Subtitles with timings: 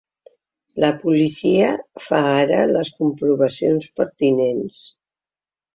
[0.83, 1.69] La policia
[2.07, 4.83] fa ara les comprovacions pertinents.